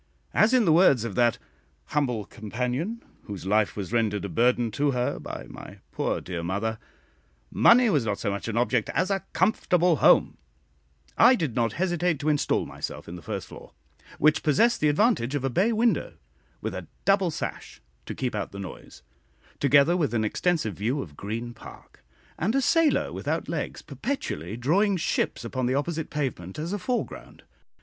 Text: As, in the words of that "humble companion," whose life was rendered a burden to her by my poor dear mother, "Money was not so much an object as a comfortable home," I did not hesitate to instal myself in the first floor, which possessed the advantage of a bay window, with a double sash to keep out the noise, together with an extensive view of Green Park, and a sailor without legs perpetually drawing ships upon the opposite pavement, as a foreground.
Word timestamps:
As, 0.33 0.51
in 0.51 0.65
the 0.65 0.73
words 0.73 1.03
of 1.03 1.13
that 1.13 1.37
"humble 1.89 2.25
companion," 2.25 3.03
whose 3.25 3.45
life 3.45 3.77
was 3.77 3.93
rendered 3.93 4.25
a 4.25 4.29
burden 4.29 4.71
to 4.71 4.89
her 4.89 5.19
by 5.19 5.45
my 5.47 5.77
poor 5.91 6.19
dear 6.19 6.41
mother, 6.41 6.79
"Money 7.51 7.87
was 7.87 8.03
not 8.03 8.17
so 8.17 8.31
much 8.31 8.47
an 8.47 8.57
object 8.57 8.89
as 8.95 9.11
a 9.11 9.23
comfortable 9.33 9.97
home," 9.97 10.37
I 11.19 11.35
did 11.35 11.53
not 11.55 11.73
hesitate 11.73 12.17
to 12.17 12.29
instal 12.29 12.65
myself 12.65 13.07
in 13.07 13.15
the 13.15 13.21
first 13.21 13.45
floor, 13.47 13.73
which 14.17 14.41
possessed 14.41 14.81
the 14.81 14.89
advantage 14.89 15.35
of 15.35 15.43
a 15.43 15.51
bay 15.51 15.71
window, 15.71 16.13
with 16.61 16.73
a 16.73 16.87
double 17.05 17.29
sash 17.29 17.79
to 18.07 18.15
keep 18.15 18.33
out 18.33 18.51
the 18.51 18.57
noise, 18.57 19.03
together 19.59 19.95
with 19.95 20.15
an 20.15 20.23
extensive 20.25 20.73
view 20.73 20.99
of 21.03 21.15
Green 21.15 21.53
Park, 21.53 22.03
and 22.39 22.55
a 22.55 22.61
sailor 22.63 23.13
without 23.13 23.47
legs 23.47 23.83
perpetually 23.83 24.57
drawing 24.57 24.97
ships 24.97 25.45
upon 25.45 25.67
the 25.67 25.75
opposite 25.75 26.09
pavement, 26.09 26.57
as 26.57 26.73
a 26.73 26.79
foreground. 26.79 27.43